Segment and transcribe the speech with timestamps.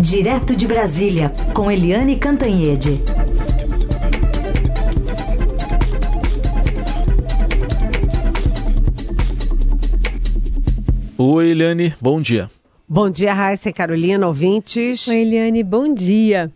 [0.00, 3.00] Direto de Brasília, com Eliane Cantanhede.
[11.18, 12.48] Oi, Eliane, bom dia.
[12.88, 15.08] Bom dia, Raíssa e Carolina, ouvintes.
[15.08, 16.52] Oi, Eliane, bom dia.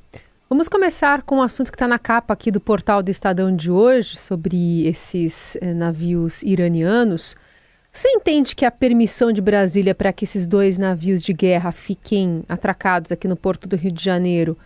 [0.49, 3.73] Vamos começar com um assunto que está na capa aqui do portal do Estadão de
[3.73, 7.35] hoje, sobre esses eh, navios iranianos.
[7.93, 12.43] Você entende que a permissão de Brasília para que esses dois navios de guerra fiquem
[12.49, 14.57] atracados aqui no porto do Rio de Janeiro,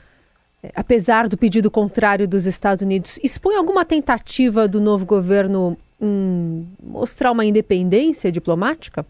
[0.62, 6.66] eh, apesar do pedido contrário dos Estados Unidos, expõe alguma tentativa do novo governo em
[6.80, 9.04] mostrar uma independência diplomática?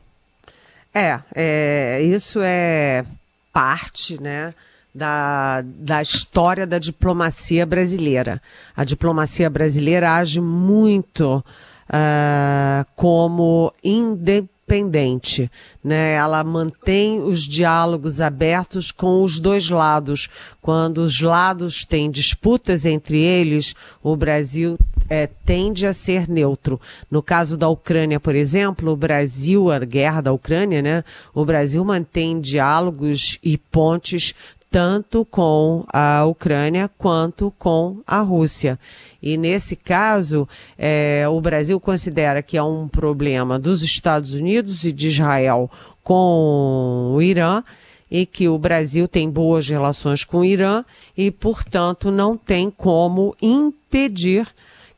[0.94, 3.04] É, é isso é
[3.52, 4.54] parte, né?
[4.96, 8.40] da, da história da diplomacia brasileira.
[8.74, 11.44] A diplomacia brasileira age muito
[11.88, 15.50] uh, como independente,
[15.82, 16.14] né?
[16.14, 20.28] Ela mantém os diálogos abertos com os dois lados.
[20.60, 24.76] Quando os lados têm disputas entre eles, o Brasil
[25.08, 26.80] é, tende a ser neutro.
[27.10, 31.04] No caso da Ucrânia, por exemplo, o Brasil, a guerra da Ucrânia, né?
[31.32, 34.34] O Brasil mantém diálogos e pontes
[34.70, 38.78] tanto com a Ucrânia quanto com a Rússia.
[39.22, 44.92] E nesse caso, é, o Brasil considera que é um problema dos Estados Unidos e
[44.92, 45.70] de Israel
[46.02, 47.62] com o Irã
[48.10, 50.84] e que o Brasil tem boas relações com o Irã
[51.16, 54.46] e, portanto, não tem como impedir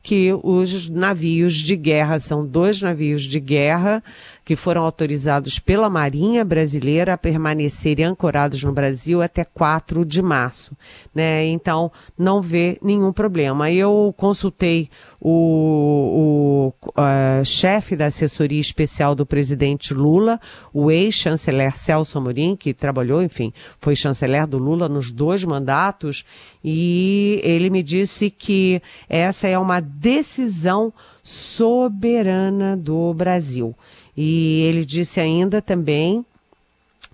[0.01, 4.03] que os navios de guerra, são dois navios de guerra
[4.49, 10.75] que foram autorizados pela Marinha Brasileira a permanecerem ancorados no Brasil até 4 de março.
[11.13, 11.45] Né?
[11.45, 13.69] Então, não vê nenhum problema.
[13.69, 14.89] Eu consultei
[15.21, 20.39] o, o uh, chefe da assessoria especial do presidente Lula,
[20.73, 26.25] o ex-chanceler Celso Amorim, que trabalhou, enfim, foi chanceler do Lula nos dois mandatos,
[26.63, 30.91] e ele me disse que essa é uma decisão
[31.21, 33.75] soberana do Brasil.
[34.21, 36.25] E ele disse ainda também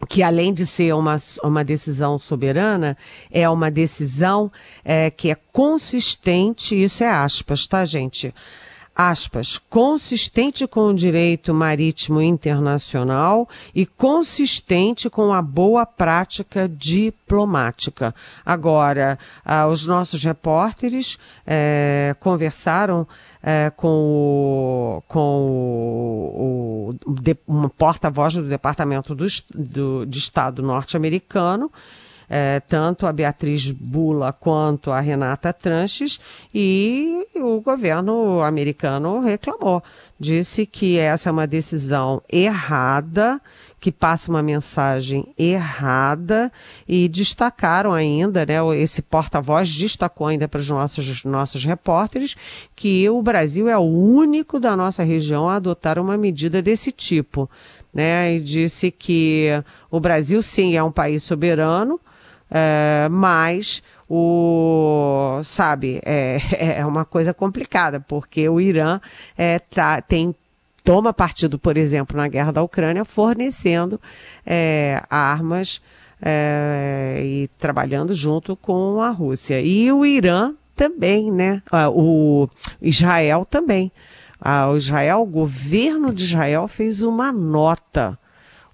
[0.09, 2.97] que além de ser uma, uma decisão soberana,
[3.29, 4.51] é uma decisão
[4.83, 8.33] é, que é consistente, isso é aspas, tá, gente?
[8.95, 18.16] Aspas, consistente com o direito marítimo internacional e consistente com a boa prática diplomática.
[18.45, 23.05] Agora, ah, os nossos repórteres eh, conversaram
[23.44, 25.19] eh, com, o, com
[26.34, 26.95] o,
[27.45, 31.69] o, porta-voz do Departamento do, do, de Estado norte-americano,
[32.29, 36.19] é, tanto a Beatriz Bula quanto a Renata Tranches,
[36.53, 39.83] e o governo americano reclamou.
[40.19, 43.41] Disse que essa é uma decisão errada,
[43.79, 46.51] que passa uma mensagem errada,
[46.87, 52.35] e destacaram ainda, né, esse porta-voz destacou ainda para os nossos, nossos repórteres,
[52.75, 57.49] que o Brasil é o único da nossa região a adotar uma medida desse tipo.
[57.93, 59.49] Né, e disse que
[59.89, 61.97] o Brasil sim é um país soberano,
[62.50, 66.39] é, mas o sabe é,
[66.79, 69.00] é uma coisa complicada porque o Irã
[69.38, 70.35] é, tá, tem
[70.84, 74.00] toma partido por exemplo na guerra da Ucrânia fornecendo
[74.45, 75.81] é, armas
[76.22, 79.59] é, e trabalhando junto com a Rússia.
[79.61, 81.61] E o Irã também né?
[81.72, 82.50] Ah, o
[82.81, 83.91] Israel também.
[84.39, 88.17] Ah, o Israel o governo de Israel fez uma nota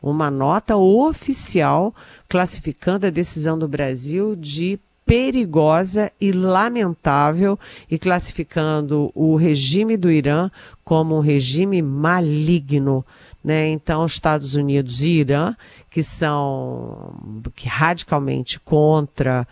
[0.02, 1.94] uma nota oficial
[2.28, 10.50] classificando a decisão do Brasil de perigosa e lamentável e classificando o regime do Irã
[10.84, 13.06] como um regime maligno.
[13.44, 13.70] Né?
[13.70, 15.56] Então, Estados Unidos e Irã,
[15.90, 19.48] que são que radicalmente contra.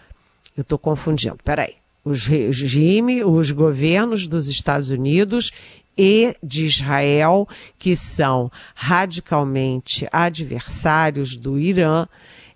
[0.56, 1.76] Eu estou confundindo, peraí.
[2.06, 5.52] Os regime, os governos dos Estados Unidos
[6.02, 7.46] e de Israel,
[7.78, 12.08] que são radicalmente adversários do Irã,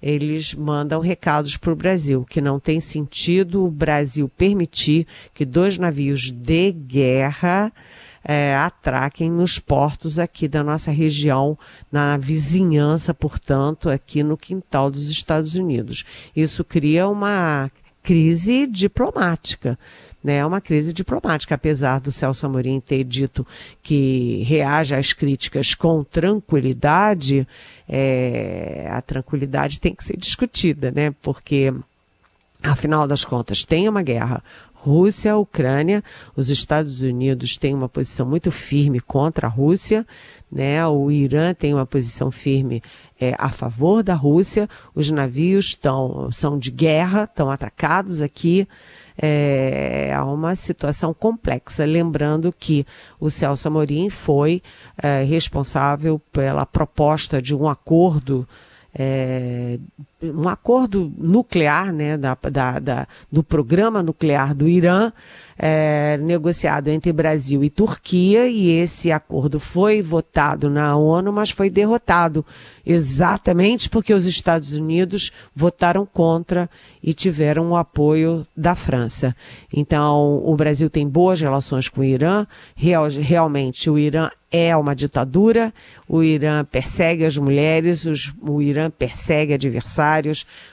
[0.01, 5.77] eles mandam recados para o Brasil, que não tem sentido o Brasil permitir que dois
[5.77, 7.69] navios de guerra
[8.23, 11.59] é, atraquem nos portos aqui da nossa região,
[11.91, 16.05] na vizinhança, portanto, aqui no quintal dos Estados Unidos.
[16.33, 17.69] Isso cria uma
[18.03, 19.77] crise diplomática
[20.23, 23.45] né, é uma crise diplomática, apesar do Celso Amorim ter dito
[23.81, 27.45] que reage às críticas com tranquilidade,
[27.87, 31.73] é, a tranquilidade tem que ser discutida, né, porque,
[32.61, 34.41] afinal das contas, tem uma guerra
[34.73, 36.03] Rússia, Ucrânia.
[36.35, 40.05] Os Estados Unidos têm uma posição muito firme contra a Rússia,
[40.51, 40.85] né?
[40.85, 42.83] O Irã tem uma posição firme
[43.23, 44.67] é, a favor da Rússia.
[44.93, 48.67] Os navios tão, são de guerra, estão atracados aqui.
[49.17, 51.85] É, uma situação complexa.
[51.85, 52.85] Lembrando que
[53.19, 54.61] o Celso Amorim foi
[55.01, 58.47] é, responsável pela proposta de um acordo
[58.93, 59.79] é,
[60.23, 65.11] um acordo nuclear, né, da, da, da, do programa nuclear do Irã,
[65.57, 71.69] é, negociado entre Brasil e Turquia, e esse acordo foi votado na ONU, mas foi
[71.69, 72.45] derrotado
[72.85, 76.69] exatamente porque os Estados Unidos votaram contra
[77.01, 79.35] e tiveram o apoio da França.
[79.71, 84.95] Então, o Brasil tem boas relações com o Irã, Real, realmente o Irã é uma
[84.95, 85.73] ditadura,
[86.07, 90.12] o Irã persegue as mulheres, os, o Irã persegue adversários,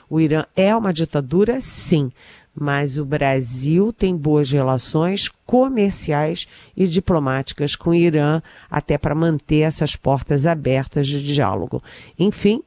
[0.08, 2.10] o Irã é uma ditadura, sim
[2.54, 6.46] mas o Brasil tem boas relações comerciais
[6.76, 11.82] e diplomáticas com o Irã, até para manter essas portas abertas de diálogo.
[12.18, 12.62] Enfim,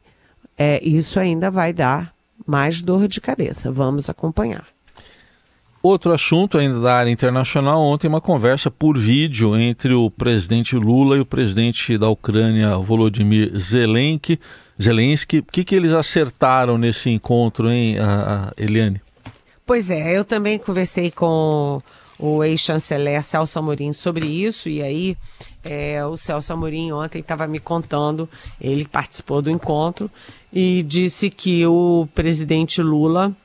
[0.57, 2.13] é, isso ainda vai dar
[2.45, 3.71] mais dor de cabeça.
[3.71, 4.72] Vamos acompanhar.
[5.85, 11.17] Outro assunto ainda da área internacional, ontem uma conversa por vídeo entre o presidente Lula
[11.17, 14.39] e o presidente da Ucrânia, Volodymyr Zelensky.
[14.81, 15.39] Zelensky.
[15.39, 17.97] O que, que eles acertaram nesse encontro, hein,
[18.55, 19.01] Eliane?
[19.65, 21.81] Pois é, eu também conversei com
[22.17, 25.17] o ex-chanceler Celso Amorim sobre isso, e aí
[25.65, 28.29] é, o Celso Amorim ontem estava me contando,
[28.61, 30.09] ele participou do encontro
[30.51, 33.35] e disse que o presidente Lula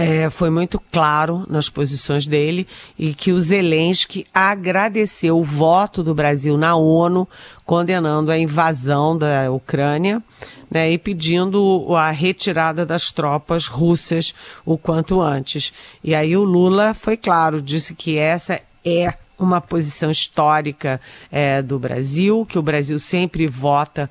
[0.00, 2.66] é, foi muito claro nas posições dele
[2.98, 7.28] e que o Zelensky agradeceu o voto do Brasil na ONU
[7.66, 10.22] condenando a invasão da Ucrânia
[10.70, 15.70] né, e pedindo a retirada das tropas russas o quanto antes.
[16.02, 20.98] E aí o Lula foi claro, disse que essa é uma posição histórica
[21.30, 24.08] é, do Brasil, que o Brasil sempre vota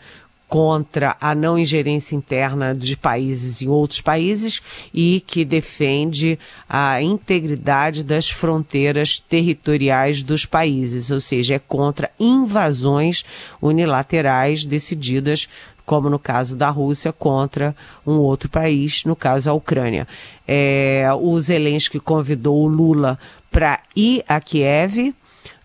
[0.50, 4.62] contra a não ingerência interna de países em outros países
[4.92, 13.24] e que defende a integridade das fronteiras territoriais dos países, ou seja, é contra invasões
[13.62, 15.48] unilaterais decididas
[15.86, 17.76] como no caso da Rússia, contra
[18.06, 20.08] um outro país, no caso a Ucrânia.
[20.48, 23.18] É, o Zelensky convidou o Lula
[23.50, 25.16] para ir a Kiev,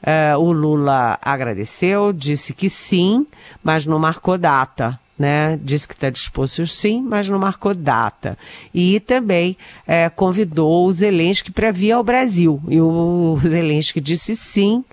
[0.03, 3.27] Uh, o Lula agradeceu, disse que sim,
[3.63, 4.99] mas não marcou data.
[5.17, 5.59] Né?
[5.63, 8.37] Disse que está disposto sim, mas não marcou data.
[8.75, 9.57] E também
[9.87, 12.61] é, convidou o Zelensky para vir ao Brasil.
[12.69, 14.85] E o Zelensky disse sim,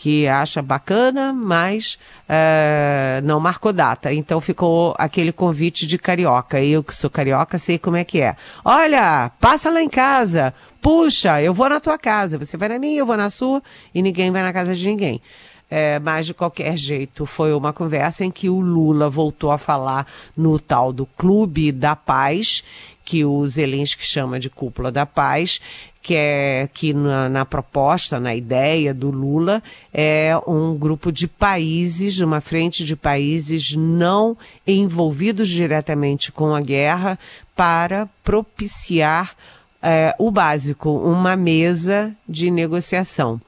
[0.00, 4.10] que acha bacana, mas uh, não marcou data.
[4.10, 6.58] Então ficou aquele convite de carioca.
[6.58, 8.34] Eu que sou carioca sei como é que é.
[8.64, 10.54] Olha, passa lá em casa.
[10.80, 12.38] Puxa, eu vou na tua casa.
[12.38, 13.62] Você vai na minha, eu vou na sua
[13.94, 15.20] e ninguém vai na casa de ninguém.
[15.68, 20.06] É, mas de qualquer jeito, foi uma conversa em que o Lula voltou a falar
[20.34, 22.64] no tal do Clube da Paz,
[23.04, 25.60] que o Zelensky chama de Cúpula da Paz,
[26.02, 29.62] que é que na, na, proposta, na ideia do Lula,
[29.92, 34.36] é um grupo de países, uma frente de países não
[34.66, 37.18] envolvidos diretamente com a guerra,
[37.54, 39.36] para propiciar
[39.82, 43.40] é, o básico, uma mesa de negociação.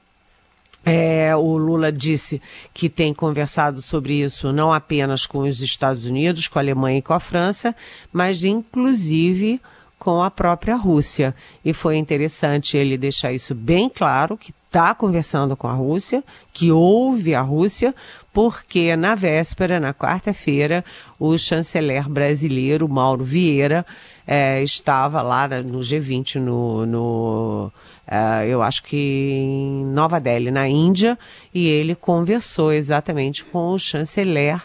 [0.85, 2.43] É, o Lula disse
[2.75, 7.03] que tem conversado sobre isso não apenas com os Estados Unidos, com a Alemanha e
[7.03, 7.75] com a França,
[8.13, 9.61] mas inclusive
[10.03, 11.33] com a própria Rússia.
[11.65, 16.73] E foi interessante ele deixar isso bem claro, que está conversando com a Rússia, que
[16.73, 17.95] ouve a Rússia,
[18.33, 20.85] porque na véspera, na quarta-feira,
[21.21, 23.87] o chanceler brasileiro, Mauro Vieira,
[24.27, 27.73] é, estava lá no G20, no, no
[28.09, 31.17] uh, eu acho que em Nova Delhi, na Índia,
[31.55, 34.61] e ele conversou exatamente com o chanceler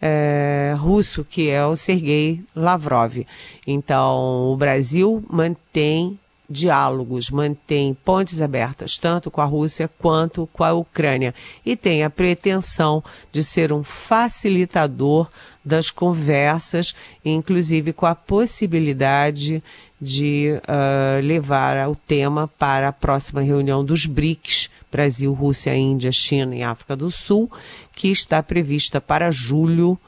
[0.00, 3.24] é, russo, que é o Sergei Lavrov.
[3.66, 10.72] Então, o Brasil mantém diálogos, mantém pontes abertas, tanto com a Rússia quanto com a
[10.72, 15.30] Ucrânia, e tem a pretensão de ser um facilitador
[15.62, 19.62] das conversas, inclusive com a possibilidade
[20.00, 26.56] de uh, levar o tema para a próxima reunião dos BRICS, Brasil, Rússia, Índia, China
[26.56, 27.50] e África do Sul,
[27.94, 29.98] que está prevista para julho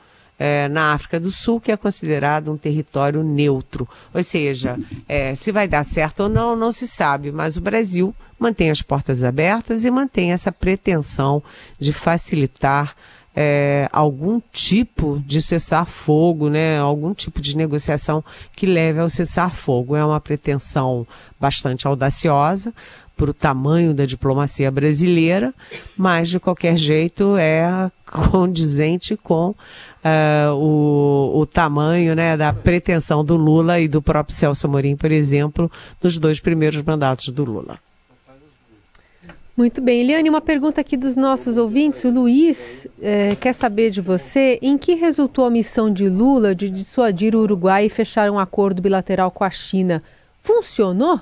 [0.40, 3.86] é, na África do Sul, que é considerado um território neutro.
[4.14, 8.14] Ou seja, é, se vai dar certo ou não, não se sabe, mas o Brasil
[8.38, 11.42] mantém as portas abertas e mantém essa pretensão
[11.78, 12.96] de facilitar
[13.34, 19.96] é, algum tipo de cessar-fogo, né, algum tipo de negociação que leve ao cessar-fogo.
[19.96, 21.06] É uma pretensão
[21.38, 22.72] bastante audaciosa
[23.16, 25.52] para o tamanho da diplomacia brasileira,
[25.96, 33.36] mas de qualquer jeito é condizente com uh, o, o tamanho né, da pretensão do
[33.36, 35.70] Lula e do próprio Celso Amorim, por exemplo,
[36.02, 37.78] nos dois primeiros mandatos do Lula.
[39.60, 40.00] Muito bem.
[40.00, 42.02] Eliane, uma pergunta aqui dos nossos ouvintes.
[42.04, 46.70] O Luiz é, quer saber de você em que resultou a missão de Lula de
[46.70, 50.02] dissuadir o Uruguai e fechar um acordo bilateral com a China.
[50.42, 51.20] Funcionou?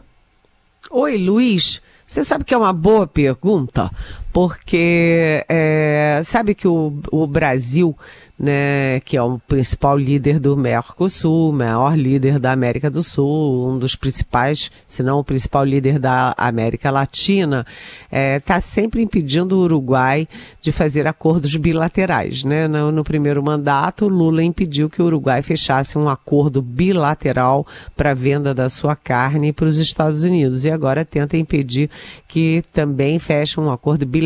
[0.88, 1.82] Oi, Luiz.
[2.06, 3.90] Você sabe que é uma boa pergunta,
[4.32, 7.96] porque é, sabe que o, o Brasil
[8.38, 13.78] né, que é o principal líder do Mercosul, maior líder da América do Sul, um
[13.78, 17.66] dos principais, se não o principal líder da América Latina,
[18.04, 20.28] está é, tá sempre impedindo o Uruguai
[20.62, 22.44] de fazer acordos bilaterais.
[22.44, 22.68] Né?
[22.68, 27.66] No, no primeiro mandato, Lula impediu que o Uruguai fechasse um acordo bilateral
[27.96, 31.90] para venda da sua carne para os Estados Unidos e agora tenta impedir
[32.28, 34.17] que também feche um acordo bilateral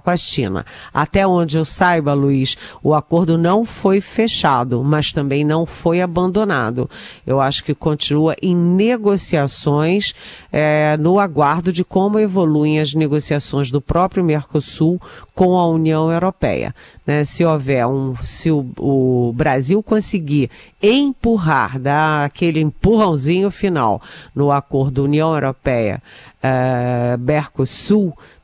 [0.00, 0.64] com a China.
[0.92, 6.88] Até onde eu saiba, Luiz, o acordo não foi fechado, mas também não foi abandonado.
[7.26, 10.14] Eu acho que continua em negociações,
[10.52, 15.00] é, no aguardo de como evoluem as negociações do próprio Mercosul
[15.34, 16.74] com a União Europeia.
[17.06, 17.24] Né?
[17.24, 20.50] Se houver um, se o, o Brasil conseguir
[20.82, 24.00] empurrar, dar aquele empurrãozinho final
[24.34, 26.02] no acordo União Europeia
[26.42, 27.16] é,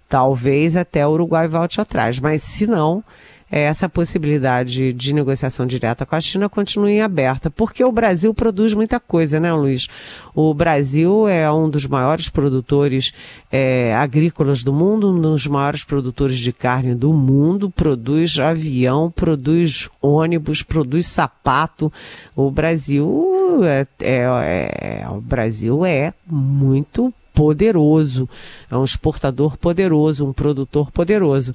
[0.09, 2.19] talvez até o Uruguai volte atrás.
[2.19, 3.03] Mas se não,
[3.51, 8.75] é, essa possibilidade de negociação direta com a China continue aberta, porque o Brasil produz
[8.75, 9.87] muita coisa, né, Luiz?
[10.35, 13.13] O Brasil é um dos maiores produtores
[13.51, 19.89] é, agrícolas do mundo, um dos maiores produtores de carne do mundo, produz avião, produz
[20.03, 21.93] ônibus, produz sapato.
[22.35, 28.27] O Brasil é, é, é o Brasil é muito poderoso,
[28.71, 31.53] é um exportador poderoso, um produtor poderoso.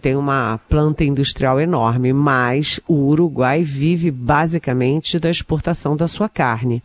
[0.00, 6.80] Tem uma planta industrial enorme, mas o Uruguai vive basicamente da exportação da sua carne.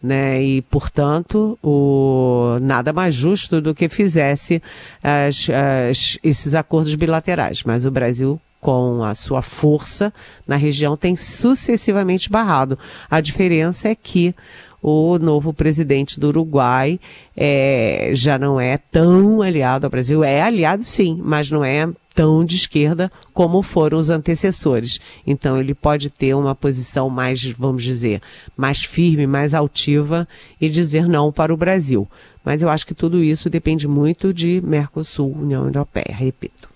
[0.00, 0.40] Né?
[0.40, 4.62] E, portanto, o, nada mais justo do que fizesse
[5.02, 7.64] as, as, esses acordos bilaterais.
[7.64, 10.12] Mas o Brasil com a sua força
[10.46, 12.78] na região tem sucessivamente barrado.
[13.10, 14.34] A diferença é que
[14.82, 16.98] o novo presidente do Uruguai
[17.36, 20.24] é, já não é tão aliado ao Brasil.
[20.24, 25.00] É aliado sim, mas não é tão de esquerda como foram os antecessores.
[25.26, 28.20] Então ele pode ter uma posição mais, vamos dizer,
[28.56, 30.26] mais firme, mais altiva
[30.60, 32.08] e dizer não para o Brasil.
[32.44, 36.69] Mas eu acho que tudo isso depende muito de Mercosul, União Europeia, repito.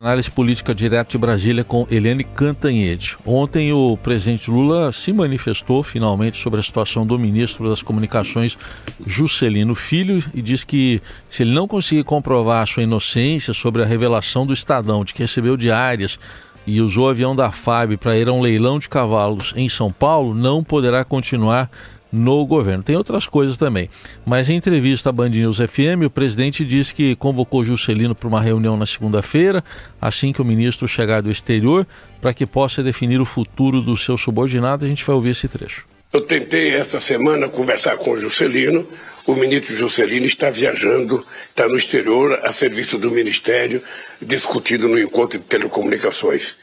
[0.00, 3.16] Análise política direto de Brasília com Eliane Cantanhede.
[3.26, 8.56] Ontem o presidente Lula se manifestou finalmente sobre a situação do ministro das Comunicações,
[9.04, 13.86] Juscelino Filho, e diz que se ele não conseguir comprovar a sua inocência sobre a
[13.86, 16.16] revelação do Estadão de que recebeu diárias
[16.64, 19.90] e usou o avião da FAB para ir a um leilão de cavalos em São
[19.90, 21.68] Paulo, não poderá continuar
[22.10, 22.82] no governo.
[22.82, 23.88] Tem outras coisas também.
[24.24, 28.40] Mas em entrevista à Band News FM, o presidente disse que convocou Juscelino para uma
[28.40, 29.62] reunião na segunda-feira,
[30.00, 31.86] assim que o ministro chegar do exterior,
[32.20, 34.84] para que possa definir o futuro do seu subordinado.
[34.84, 35.86] A gente vai ouvir esse trecho.
[36.10, 38.88] Eu tentei essa semana conversar com o Juscelino.
[39.26, 43.82] O ministro Juscelino está viajando, está no exterior, a serviço do Ministério,
[44.20, 46.54] discutido no encontro de telecomunicações.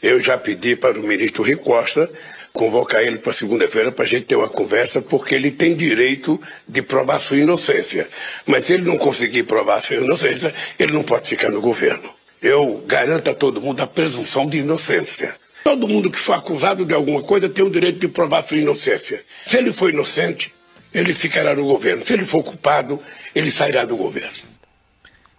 [0.00, 2.08] Eu já pedi para o ministro Rui Costa
[2.52, 6.82] convocar ele para segunda-feira para a gente ter uma conversa, porque ele tem direito de
[6.82, 8.08] provar sua inocência.
[8.46, 12.10] Mas se ele não conseguir provar sua inocência, ele não pode ficar no governo.
[12.42, 15.34] Eu garanto a todo mundo a presunção de inocência.
[15.64, 19.22] Todo mundo que for acusado de alguma coisa tem o direito de provar sua inocência.
[19.46, 20.52] Se ele for inocente,
[20.92, 22.04] ele ficará no governo.
[22.04, 23.00] Se ele for culpado,
[23.34, 24.52] ele sairá do governo.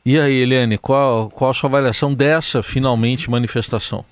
[0.05, 4.03] E aí, Helene, qual, qual a sua avaliação dessa, finalmente, manifestação?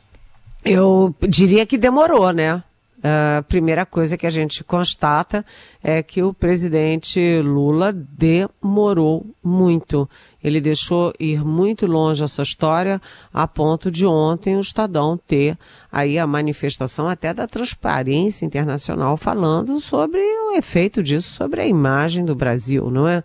[0.63, 2.63] Eu diria que demorou, né?
[3.03, 5.43] A primeira coisa que a gente constata
[5.83, 10.07] é que o presidente Lula demorou muito.
[10.43, 13.01] Ele deixou ir muito longe essa história,
[13.33, 15.57] a ponto de ontem o Estadão ter
[15.91, 22.23] aí a manifestação até da transparência internacional falando sobre o efeito disso sobre a imagem
[22.23, 23.23] do Brasil, não é?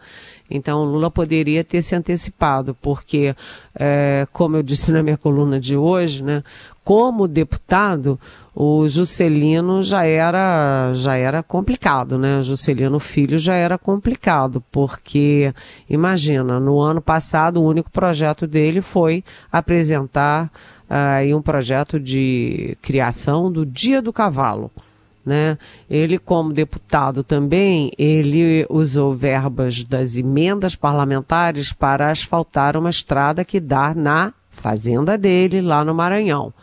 [0.51, 3.35] Então, Lula poderia ter se antecipado, porque,
[3.79, 6.43] é, como eu disse na minha coluna de hoje, né,
[6.85, 8.19] como deputado,
[8.55, 12.39] o Juscelino já era, já era complicado, né?
[12.39, 15.53] O Juscelino Filho já era complicado, porque,
[15.91, 20.51] imagina, no ano passado o único projeto dele foi apresentar
[20.89, 24.71] uh, um projeto de criação do Dia do Cavalo.
[25.27, 25.59] Né?
[25.91, 33.59] Ele, como deputado também, ele usou verbas das emendas parlamentares para asfaltar uma estrada que
[33.59, 36.55] dá na fazenda dele, lá no Maranhão.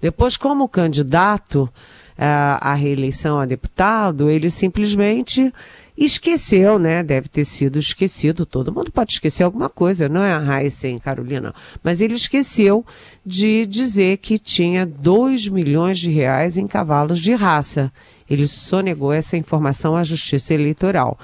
[0.00, 5.52] Depois, como candidato uh, à reeleição a deputado, ele simplesmente
[5.96, 7.02] esqueceu, né?
[7.02, 8.46] Deve ter sido esquecido.
[8.46, 11.54] Todo mundo pode esquecer alguma coisa, não é a em Carolina.
[11.82, 12.84] Mas ele esqueceu
[13.24, 17.92] de dizer que tinha 2 milhões de reais em cavalos de raça.
[18.28, 21.18] Ele sonegou essa informação à Justiça Eleitoral.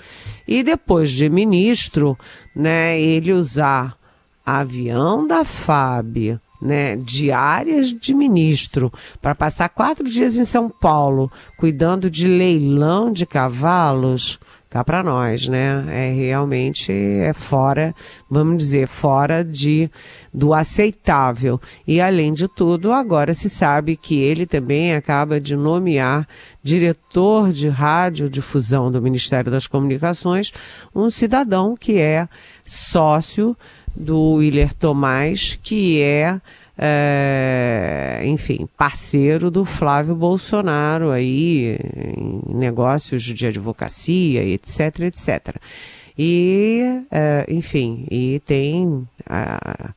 [0.47, 2.19] E depois de ministro,
[2.55, 3.97] né, ele usar
[4.45, 12.11] avião da FAB, né, diárias de ministro, para passar quatro dias em São Paulo, cuidando
[12.11, 14.39] de leilão de cavalos,
[14.71, 15.85] cá para nós, né?
[15.89, 17.95] É realmente é fora,
[18.31, 19.91] vamos dizer, fora de
[20.33, 21.61] do aceitável.
[21.87, 26.29] E além de tudo, agora se sabe que ele também acaba de nomear
[26.63, 30.53] diretor de radiodifusão do Ministério das Comunicações,
[30.95, 32.29] um cidadão que é
[32.65, 33.57] sócio
[33.97, 36.41] do Willer Tomás, que é
[36.81, 41.77] é, enfim, parceiro do Flávio Bolsonaro aí
[42.17, 45.57] em negócios de advocacia, etc, etc.
[46.17, 49.91] E, é, enfim, e tem a, é,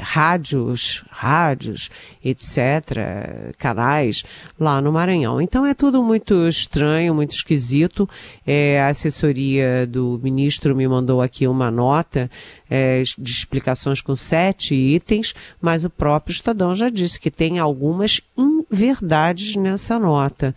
[0.00, 1.90] rádios, rádios,
[2.24, 4.24] etc., canais
[4.58, 5.40] lá no Maranhão.
[5.40, 8.08] Então é tudo muito estranho, muito esquisito.
[8.46, 12.30] É, a assessoria do ministro me mandou aqui uma nota
[12.68, 18.20] é, de explicações com sete itens, mas o próprio Estadão já disse que tem algumas
[18.36, 20.54] inverdades nessa nota.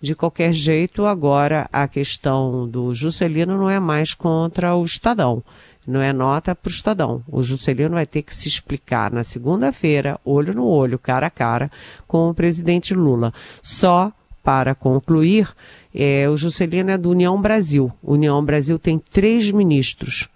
[0.00, 5.44] De qualquer jeito, agora a questão do Juscelino não é mais contra o Estadão
[5.86, 7.22] não é nota para o Estadão.
[7.28, 11.70] O Juscelino vai ter que se explicar na segunda-feira, olho no olho, cara a cara,
[12.06, 13.32] com o presidente Lula.
[13.60, 14.12] Só
[14.42, 15.48] para concluir,
[15.94, 17.92] é, o Juscelino é do União Brasil.
[18.02, 20.28] União Brasil tem três ministros.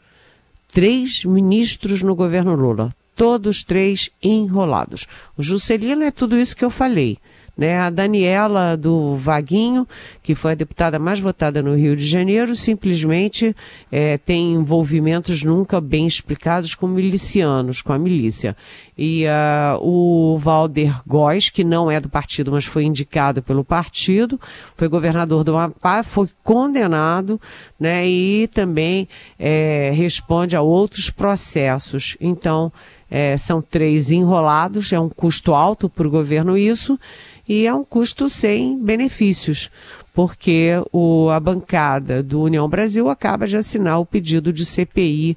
[0.73, 2.95] Três ministros no governo Lula.
[3.15, 5.07] Todos três enrolados.
[5.37, 7.19] O Juscelino é tudo isso que eu falei.
[7.57, 7.79] Né?
[7.79, 9.89] A Daniela do Vaguinho,
[10.23, 13.57] que foi a deputada mais votada no Rio de Janeiro, simplesmente
[13.91, 18.55] é, tem envolvimentos nunca bem explicados com milicianos, com a milícia.
[18.99, 24.41] E uh, o Valder Góes, que não é do partido, mas foi indicado pelo partido,
[24.75, 27.41] foi governador do Amapá, foi condenado
[27.79, 32.17] né, e também é, responde a outros processos.
[32.21, 32.73] Então,
[33.11, 36.99] é, são três enrolados, é um custo alto para o governo isso,
[37.49, 39.71] e é um custo sem benefícios,
[40.15, 45.37] porque o, a bancada do União Brasil acaba de assinar o pedido de CPI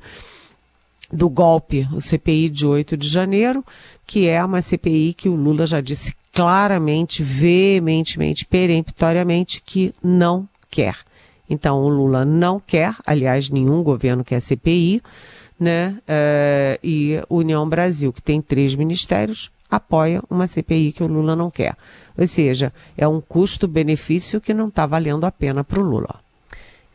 [1.11, 3.63] do golpe, o CPI de 8 de janeiro,
[4.05, 10.97] que é uma CPI que o Lula já disse claramente, veementemente, peremptoriamente, que não quer.
[11.49, 15.01] Então, o Lula não quer, aliás, nenhum governo quer CPI,
[15.59, 15.97] né?
[16.07, 21.51] Uh, e União Brasil, que tem três ministérios, apoia uma CPI que o Lula não
[21.51, 21.75] quer.
[22.17, 26.15] Ou seja, é um custo-benefício que não está valendo a pena para o Lula.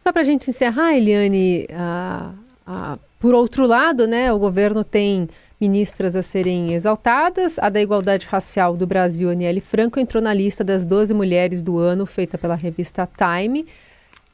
[0.03, 2.33] Só para a gente encerrar, Eliane, ah,
[2.67, 7.59] ah, por outro lado, né, o governo tem ministras a serem exaltadas.
[7.59, 11.79] A da Igualdade Racial do Brasil, Aniele Franco, entrou na lista das 12 mulheres do
[11.79, 13.67] ano, feita pela revista Time,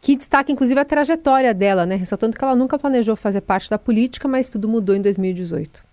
[0.00, 3.79] que destaca inclusive a trajetória dela, né, ressaltando que ela nunca planejou fazer parte da
[3.79, 5.89] política, mas tudo mudou em 2018.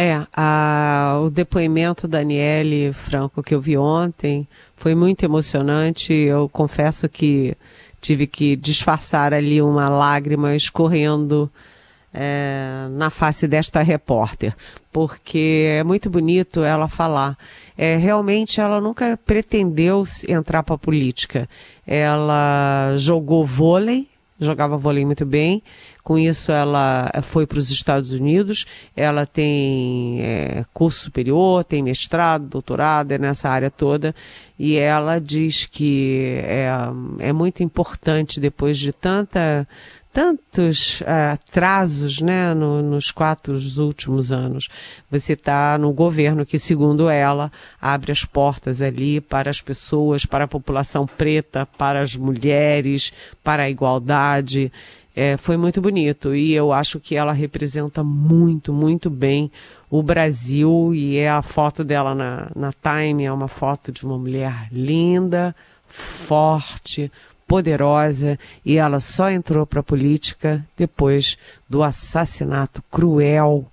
[0.00, 6.12] É, a, o depoimento da Daniele Franco que eu vi ontem foi muito emocionante.
[6.12, 7.56] Eu confesso que
[8.00, 11.50] tive que disfarçar ali uma lágrima escorrendo
[12.14, 14.54] é, na face desta repórter,
[14.92, 17.36] porque é muito bonito ela falar.
[17.76, 21.48] É, realmente ela nunca pretendeu entrar para a política.
[21.84, 24.08] Ela jogou vôlei,
[24.38, 25.60] jogava vôlei muito bem.
[26.08, 28.64] Com isso, ela foi para os Estados Unidos.
[28.96, 34.14] Ela tem é, curso superior, tem mestrado, doutorado, é nessa área toda.
[34.58, 36.70] E ela diz que é,
[37.18, 39.68] é muito importante, depois de tanta
[40.10, 44.68] tantos uh, atrasos né, no, nos quatro últimos anos.
[45.10, 50.44] Você está no governo que, segundo ela, abre as portas ali para as pessoas, para
[50.44, 53.12] a população preta, para as mulheres,
[53.44, 54.72] para a igualdade.
[55.20, 59.50] É, foi muito bonito e eu acho que ela representa muito, muito bem
[59.90, 64.16] o Brasil e é a foto dela na, na Time, é uma foto de uma
[64.16, 65.56] mulher linda,
[65.88, 67.10] forte,
[67.48, 71.36] poderosa e ela só entrou para a política depois
[71.68, 73.66] do assassinato cruel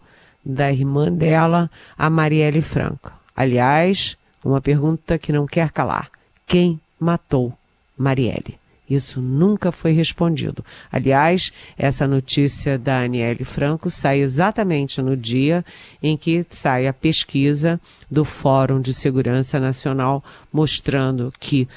[0.43, 3.13] da irmã dela, a Marielle Franco.
[3.36, 6.10] Aliás, uma pergunta que não quer calar:
[6.47, 7.53] quem matou
[7.95, 8.64] Marielle?
[8.89, 10.63] Isso nunca foi respondido.
[10.91, 15.65] Aliás, essa notícia da Aniele Franco sai exatamente no dia
[16.01, 21.67] em que sai a pesquisa do Fórum de Segurança Nacional mostrando que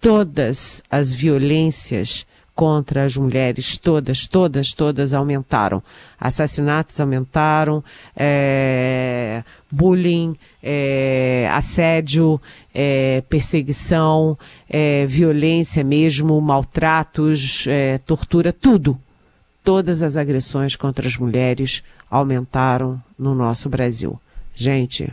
[0.00, 2.26] todas as violências
[2.62, 5.82] contra as mulheres, todas, todas, todas aumentaram.
[6.16, 7.82] Assassinatos aumentaram,
[8.16, 12.40] é, bullying, é, assédio,
[12.72, 14.38] é, perseguição,
[14.70, 18.96] é, violência mesmo, maltratos, é, tortura, tudo.
[19.64, 24.20] Todas as agressões contra as mulheres aumentaram no nosso Brasil.
[24.54, 25.12] Gente,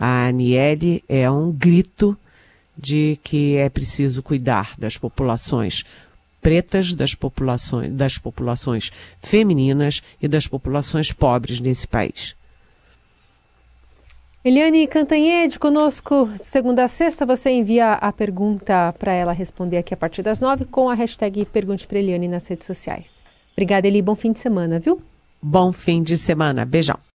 [0.00, 2.16] a Aniele é um grito
[2.74, 5.84] de que é preciso cuidar das populações
[6.46, 12.36] pretas, das populações, das populações femininas e das populações pobres nesse país.
[14.44, 17.26] Eliane Cantanhede, conosco de segunda a sexta.
[17.26, 21.44] Você envia a pergunta para ela responder aqui a partir das nove com a hashtag
[21.46, 23.24] Pergunte para Eliane nas redes sociais.
[23.54, 24.00] Obrigada, Eli.
[24.00, 25.02] Bom fim de semana, viu?
[25.42, 26.64] Bom fim de semana.
[26.64, 27.00] Beijão.